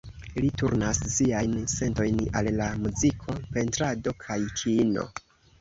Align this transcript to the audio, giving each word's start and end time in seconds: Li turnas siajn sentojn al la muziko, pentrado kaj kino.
Li 0.43 0.47
turnas 0.61 1.01
siajn 1.15 1.53
sentojn 1.75 2.17
al 2.41 2.51
la 2.63 2.71
muziko, 2.87 3.39
pentrado 3.59 4.15
kaj 4.25 4.43
kino. 4.63 5.07